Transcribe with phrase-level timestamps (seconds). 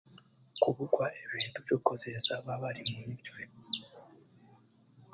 [0.61, 3.41] Kubugwa ebintu by'okukozeesa baaba bari mumicwe